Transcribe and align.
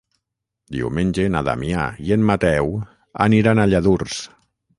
Diumenge 0.77 1.25
na 1.33 1.43
Damià 1.47 1.83
i 2.07 2.15
en 2.17 2.25
Mateu 2.31 2.73
aniran 3.27 3.63
a 3.63 3.69
Lladurs. 3.75 4.19